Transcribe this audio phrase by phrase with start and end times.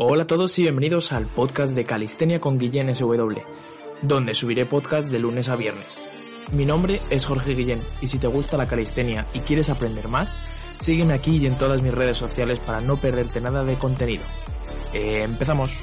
[0.00, 3.40] Hola a todos y bienvenidos al podcast de Calistenia con Guillén SW,
[4.00, 6.00] donde subiré podcast de lunes a viernes.
[6.52, 10.32] Mi nombre es Jorge Guillén y si te gusta la calistenia y quieres aprender más,
[10.78, 14.22] sígueme aquí y en todas mis redes sociales para no perderte nada de contenido.
[14.94, 15.80] Eh, empezamos.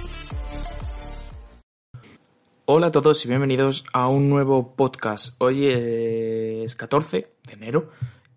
[2.63, 5.35] Hola a todos y bienvenidos a un nuevo podcast.
[5.39, 7.89] Hoy es 14 de enero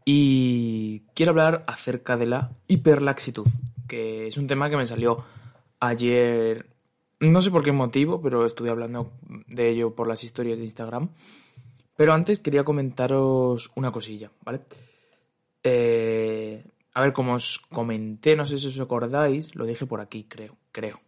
[0.04, 3.46] y quiero hablar acerca de la hiperlaxitud,
[3.86, 5.24] que es un tema que me salió
[5.80, 6.66] ayer,
[7.20, 9.12] no sé por qué motivo, pero estuve hablando
[9.46, 11.10] de ello por las historias de Instagram.
[11.96, 14.60] Pero antes quería comentaros una cosilla, ¿vale?
[15.64, 20.24] Eh, a ver, como os comenté, no sé si os acordáis, lo dije por aquí,
[20.24, 21.00] creo, creo,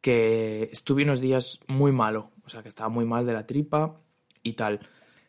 [0.00, 4.00] que estuve unos días muy malo, o sea, que estaba muy mal de la tripa
[4.42, 4.80] y tal.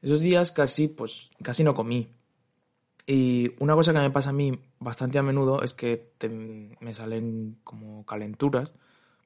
[0.02, 2.08] Esos días casi, pues, casi no comí.
[3.12, 6.12] Y una cosa que me pasa a mí bastante a menudo es que
[6.80, 8.72] me salen como calenturas,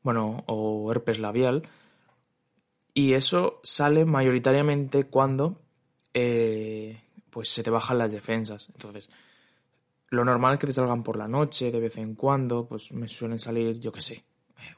[0.04, 1.68] bueno, o herpes labial.
[2.94, 5.60] Y eso sale mayoritariamente cuando
[6.14, 6.98] eh,
[7.30, 8.70] pues se te bajan las defensas.
[8.70, 9.10] Entonces,
[10.08, 13.10] lo normal es que te salgan por la noche, de vez en cuando, pues me
[13.10, 14.24] suelen salir, yo qué sé,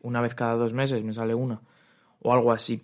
[0.02, 1.62] una vez cada dos meses me sale una,
[2.22, 2.82] o algo así.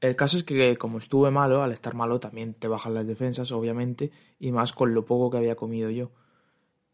[0.00, 3.50] El caso es que como estuve malo, al estar malo también te bajan las defensas,
[3.52, 6.10] obviamente, y más con lo poco que había comido yo.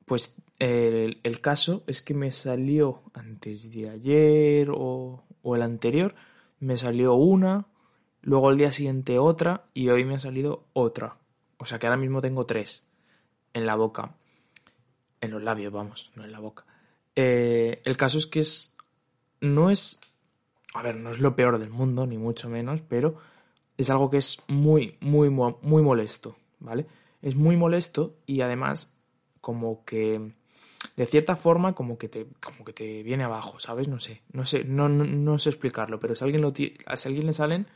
[0.07, 6.15] Pues el, caso es que me salió antes de ayer o, o el anterior,
[6.61, 7.67] me salió una,
[8.23, 11.19] luego el día siguiente otra y hoy me ha salido otra.
[11.59, 12.85] O sea que ahora mismo tengo tres
[13.55, 14.17] en la boca.
[15.21, 16.67] En los labios, vamos, no en la boca.
[17.17, 18.77] Eh, el caso es que es.
[19.41, 20.01] No es.
[20.75, 23.17] A ver, no es lo peor del mundo, ni mucho menos, pero
[23.79, 26.87] es algo que es muy, muy, muy molesto, ¿vale?
[27.23, 28.93] Es muy molesto y además
[29.41, 30.33] como que
[30.97, 33.89] de cierta forma como que te como que te viene abajo, ¿sabes?
[33.89, 37.33] No sé, no sé, no, sé explicarlo, pero si alguien lo si a alguien le
[37.33, 37.67] salen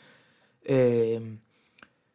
[0.62, 1.38] eh,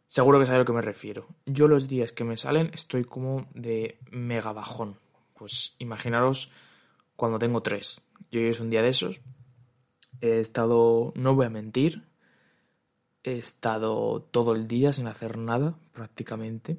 [0.07, 1.27] seguro que sabe a lo que me refiero.
[1.45, 4.99] Yo los días que me salen estoy como de mega bajón.
[5.33, 6.51] Pues imaginaros
[7.15, 8.01] cuando tengo tres.
[8.31, 9.21] Yo hoy es un día de esos.
[10.23, 12.03] He estado, no voy a mentir,
[13.23, 16.77] he estado todo el día sin hacer nada prácticamente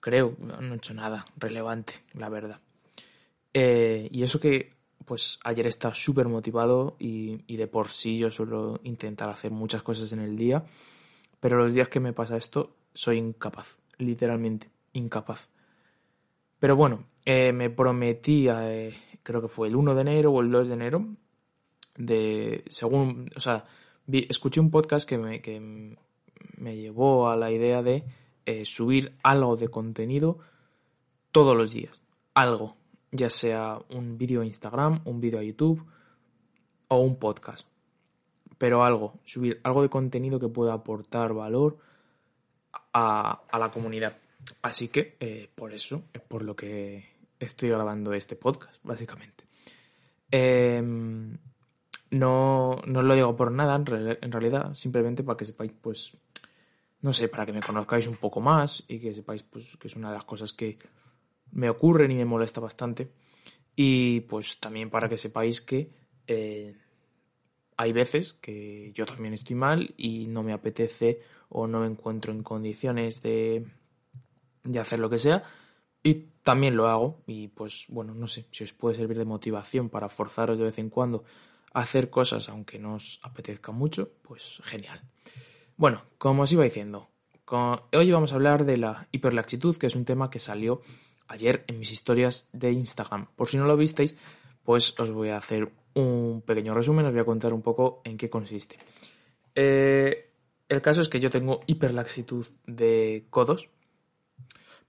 [0.00, 2.60] creo, no he hecho nada relevante, la verdad.
[3.52, 4.72] Eh, y eso que,
[5.04, 10.12] pues ayer estaba súper motivado y, de por sí yo suelo intentar hacer muchas cosas
[10.12, 10.64] en el día,
[11.38, 15.48] pero los días que me pasa esto soy incapaz, literalmente incapaz.
[16.58, 20.50] Pero bueno, eh, me prometí, eh, creo que fue el 1 de enero o el
[20.50, 21.06] 2 de enero,
[21.96, 23.64] de, según, o sea,
[24.10, 25.96] escuché un podcast que me, que
[26.56, 28.04] me llevó a la idea de
[28.46, 30.38] eh, subir algo de contenido
[31.32, 32.00] todos los días.
[32.34, 32.76] Algo.
[33.12, 35.84] Ya sea un vídeo a Instagram, un vídeo a YouTube
[36.88, 37.68] o un podcast.
[38.58, 39.20] Pero algo.
[39.24, 41.78] Subir algo de contenido que pueda aportar valor
[42.92, 44.16] a, la comunidad.
[44.62, 47.08] Así que eh, por eso es por lo que
[47.38, 49.44] estoy grabando este podcast, básicamente.
[50.30, 51.36] Em,
[52.10, 53.86] no, no lo digo por nada, en,
[54.32, 56.16] realidad, simplemente para que sepáis, pues,
[57.02, 59.96] no sé, para que me conozcáis un poco más y que sepáis pues, que es
[59.96, 60.78] una de las cosas que
[61.52, 63.12] me ocurren y me molesta bastante.
[63.76, 65.90] Y pues también para que sepáis que
[66.26, 66.76] eh,
[67.76, 72.32] hay veces que yo también estoy mal y no me apetece o no me encuentro
[72.32, 73.66] en condiciones de,
[74.64, 75.42] de hacer lo que sea.
[76.02, 79.88] Y también lo hago y pues bueno, no sé, si os puede servir de motivación
[79.88, 81.24] para forzaros de vez en cuando
[81.72, 85.00] hacer cosas aunque no os apetezca mucho, pues genial.
[85.76, 87.08] Bueno, como os iba diciendo,
[87.92, 90.82] hoy vamos a hablar de la hiperlaxitud, que es un tema que salió
[91.28, 93.28] ayer en mis historias de Instagram.
[93.36, 94.16] Por si no lo visteis,
[94.64, 98.16] pues os voy a hacer un pequeño resumen, os voy a contar un poco en
[98.16, 98.78] qué consiste.
[99.54, 100.30] Eh,
[100.68, 103.68] el caso es que yo tengo hiperlaxitud de codos,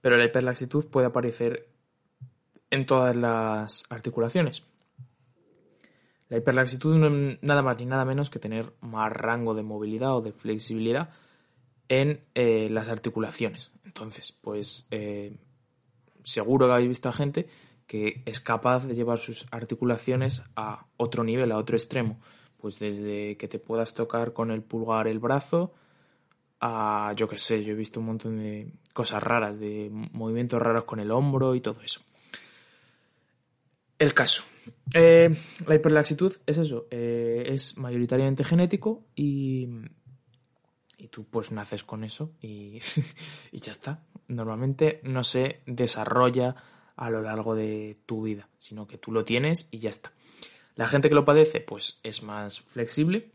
[0.00, 1.68] pero la hiperlaxitud puede aparecer
[2.70, 4.64] en todas las articulaciones.
[6.32, 10.16] La hiperlaxitud no es nada más ni nada menos que tener más rango de movilidad
[10.16, 11.10] o de flexibilidad
[11.90, 13.70] en eh, las articulaciones.
[13.84, 15.36] Entonces, pues eh,
[16.22, 17.48] seguro que habéis visto a gente
[17.86, 22.18] que es capaz de llevar sus articulaciones a otro nivel, a otro extremo.
[22.56, 25.74] Pues desde que te puedas tocar con el pulgar el brazo
[26.62, 30.84] a, yo qué sé, yo he visto un montón de cosas raras, de movimientos raros
[30.84, 32.00] con el hombro y todo eso.
[33.98, 34.44] El caso.
[34.94, 35.34] Eh,
[35.66, 39.68] la hiperlaxitud es eso, eh, es mayoritariamente genético y,
[40.98, 42.78] y tú pues naces con eso y,
[43.52, 44.04] y ya está.
[44.28, 46.54] Normalmente no se desarrolla
[46.96, 50.12] a lo largo de tu vida, sino que tú lo tienes y ya está.
[50.74, 53.32] La gente que lo padece pues es más flexible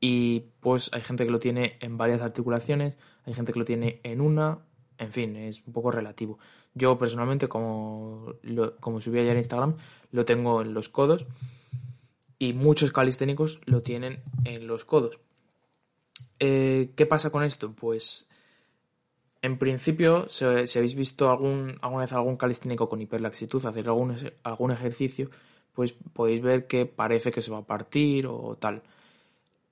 [0.00, 4.00] y pues hay gente que lo tiene en varias articulaciones, hay gente que lo tiene
[4.02, 4.58] en una,
[4.96, 6.38] en fin, es un poco relativo.
[6.78, 8.34] Yo personalmente, como,
[8.80, 9.76] como subí ayer en Instagram,
[10.12, 11.26] lo tengo en los codos
[12.38, 15.18] y muchos calisténicos lo tienen en los codos.
[16.38, 17.72] Eh, ¿Qué pasa con esto?
[17.72, 18.30] Pues
[19.42, 24.70] en principio, si, habéis visto algún, alguna vez algún calisténico con hiperlaxitud hacer algún, algún
[24.70, 25.30] ejercicio,
[25.72, 28.82] pues podéis ver que parece que se va a partir o tal.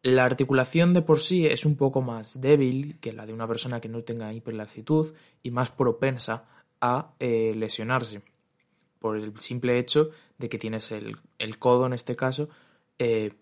[0.03, 3.81] La articulación de por sí es un poco más débil que la de una persona
[3.81, 5.13] que no tenga hiperlaxitud
[5.43, 6.45] y más propensa
[6.81, 8.23] a eh, lesionarse
[8.99, 11.19] por el simple hecho de que tienes el,
[11.59, 12.49] codo en este caso
[12.99, 13.33] eh,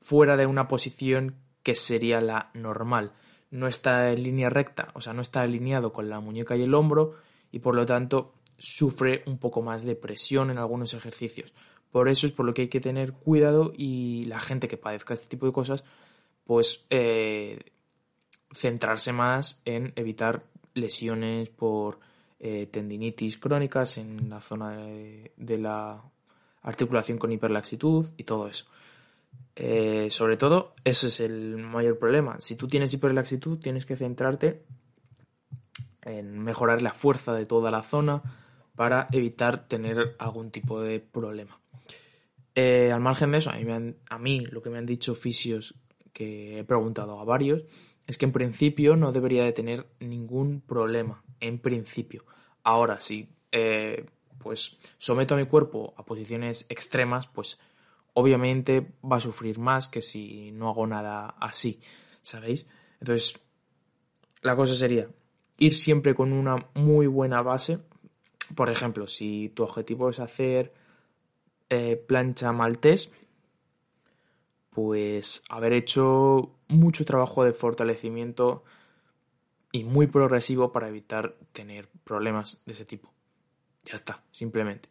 [0.00, 3.12] fuera de una posición que sería la normal.
[3.50, 6.74] No está en línea recta, o sea, no está alineado con la muñeca y el
[6.74, 7.16] hombro
[7.52, 11.52] y por lo tanto sufre un poco más de presión en algunos ejercicios.
[11.90, 15.14] Por eso es por lo que hay que tener cuidado y la gente que padezca
[15.14, 15.84] este tipo de cosas,
[16.44, 17.60] pues eh,
[18.52, 20.44] centrarse más en evitar
[20.74, 22.00] lesiones por
[22.38, 26.02] eh, tendinitis crónicas en la zona de, la
[26.62, 28.66] articulación con hiperlaxitud y todo eso.
[29.56, 32.40] Eh, sobre todo, ese es el mayor problema.
[32.40, 34.62] Si tú tienes hiperlaxitud, tienes que centrarte
[36.02, 38.22] en mejorar la fuerza de toda la zona
[38.76, 41.60] para evitar tener algún tipo de problema.
[42.54, 45.74] Eh, al margen de eso, a mí, lo que me han dicho fisios
[46.12, 47.62] que he preguntado a varios
[48.06, 52.24] es que en principio no debería de tener ningún problema, en principio.
[52.62, 54.06] Ahora, si eh,
[54.38, 57.58] pues someto a mi cuerpo a posiciones extremas, pues
[58.14, 61.80] obviamente va a sufrir más que si no hago nada así,
[62.20, 62.68] ¿sabéis?
[63.00, 63.40] Entonces,
[64.42, 65.08] la cosa sería
[65.58, 67.78] ir siempre con una muy buena base.
[68.54, 70.74] Por ejemplo, si tu objetivo es hacer
[71.70, 73.12] eh, plancha maltés,
[74.70, 78.64] pues haber hecho mucho trabajo de fortalecimiento
[79.74, 83.12] y muy progresivo para evitar tener problemas de ese tipo.
[83.84, 84.88] Ya está, simplemente.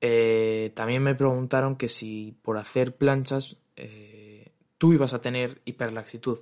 [0.00, 6.40] Eh, también me preguntaron que si por hacer planchas eh, tú ibas a tener hiperlaxitud.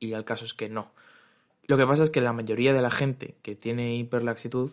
[0.00, 0.90] Y el caso es que no.
[1.62, 4.72] Lo que pasa es que la mayoría de la gente que tiene hiperlaxitud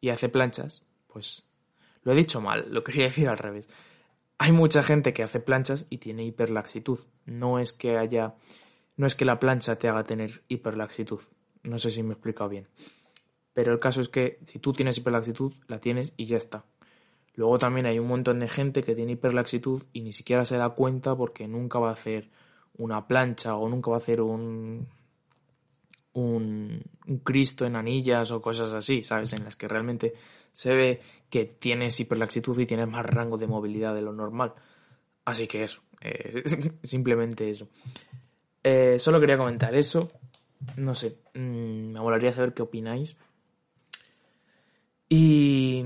[0.00, 1.46] y hace planchas pues
[2.02, 3.68] lo he dicho mal, lo quería decir al revés.
[4.38, 6.98] Hay mucha gente que hace planchas y tiene hiperlaxitud.
[7.24, 8.34] No es que haya.
[8.96, 11.20] No es que la plancha te haga tener hiperlaxitud.
[11.62, 12.68] No sé si me he explicado bien.
[13.54, 16.64] Pero el caso es que si tú tienes hiperlaxitud, la tienes y ya está.
[17.34, 20.70] Luego también hay un montón de gente que tiene hiperlaxitud y ni siquiera se da
[20.70, 22.30] cuenta porque nunca va a hacer
[22.76, 24.86] una plancha o nunca va a hacer un,
[26.12, 26.82] un,
[27.24, 29.32] Cristo en anillas o cosas así, ¿sabes?
[29.32, 30.14] En las que realmente
[30.52, 31.00] se ve
[31.30, 34.54] que tienes hiperlaxitud y tienes más rango de movilidad de lo normal.
[35.24, 36.42] Así que eso, eh,
[36.82, 37.68] simplemente eso.
[38.62, 40.12] Eh, solo quería comentar eso.
[40.76, 43.16] No sé, mm, me molaría saber qué opináis.
[45.08, 45.84] Y,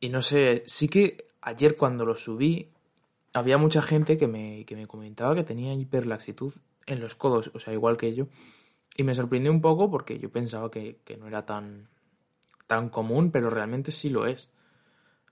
[0.00, 2.68] y no sé, sí que ayer cuando lo subí
[3.32, 6.52] había mucha gente que me, que me comentaba que tenía hiperlaxitud
[6.86, 8.26] en los codos, o sea, igual que yo.
[8.96, 11.88] Y me sorprendió un poco porque yo pensaba que, no era tan,
[12.66, 14.50] tan común, pero realmente sí lo es.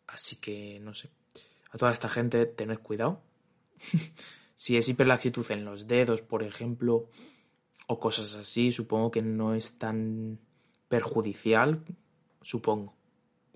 [0.06, 1.10] Así que, no sé.
[1.70, 3.20] A toda esta gente, tened cuidado.
[4.58, 7.08] si es hiperlaxitud en los dedos, por ejemplo,
[7.86, 10.40] o cosas así, supongo que no es tan
[10.88, 11.84] perjudicial,
[12.42, 12.92] supongo.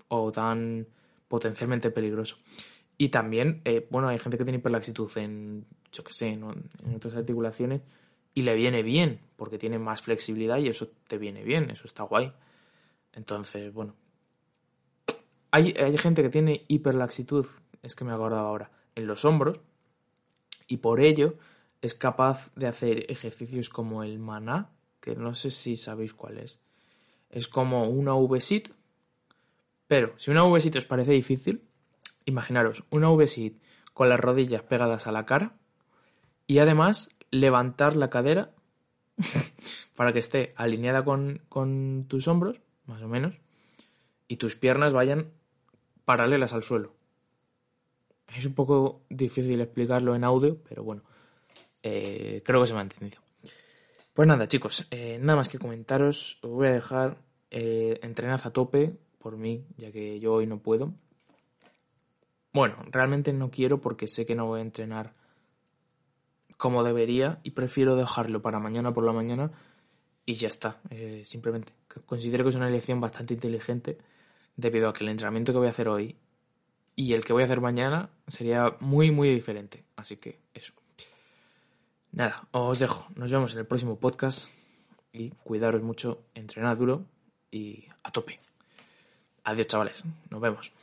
[0.07, 0.87] O tan
[1.27, 2.37] potencialmente peligroso.
[2.97, 7.15] Y también, eh, bueno, hay gente que tiene hiperlaxitud en, yo qué sé, en otras
[7.15, 7.81] articulaciones
[8.33, 12.03] y le viene bien, porque tiene más flexibilidad y eso te viene bien, eso está
[12.03, 12.31] guay.
[13.11, 13.93] Entonces, bueno.
[15.51, 17.45] Hay, hay gente que tiene hiperlaxitud,
[17.81, 19.59] es que me acordaba ahora, en los hombros,
[20.73, 21.35] y por ello
[21.83, 26.59] es capaz de hacer ejercicios como el maná, que no sé si sabéis cuál es.
[27.29, 28.69] Es como una V-sit,
[29.85, 31.61] pero si una V-sit os parece difícil,
[32.25, 33.61] imaginaros una V-sit
[33.93, 35.53] con las rodillas pegadas a la cara
[36.47, 38.49] y además levantar la cadera
[39.95, 43.35] para que esté alineada con, tus hombros más o menos,
[44.27, 45.33] y tus piernas vayan
[46.03, 46.95] paralelas al suelo.
[48.35, 51.03] Es un poco difícil explicarlo en audio, pero bueno,
[51.81, 53.21] eh, creo que se me ha entendido.
[54.13, 56.39] Pues nada, chicos, eh, nada más que comentaros.
[56.41, 57.17] Os voy a dejar
[57.49, 60.93] eh, entrenad a tope por mí, ya que yo hoy no puedo.
[62.51, 65.13] Bueno, realmente no quiero porque sé que no voy a entrenar
[66.57, 69.51] como debería y prefiero dejarlo para mañana por la mañana
[70.25, 70.79] y ya está.
[70.91, 71.73] Eh, simplemente
[72.05, 73.97] considero que es una elección bastante inteligente
[74.55, 76.15] debido a que el entrenamiento que voy a hacer hoy
[76.95, 79.83] y el que voy a hacer mañana sería muy, muy diferente.
[79.95, 80.73] Así que eso.
[82.11, 83.07] Nada, os dejo.
[83.15, 84.51] Nos vemos en el próximo podcast
[85.11, 87.05] y cuidaros mucho, entrenad duro
[87.51, 88.39] y a tope.
[89.43, 90.03] Adiós, chavales.
[90.29, 90.71] Nos vemos.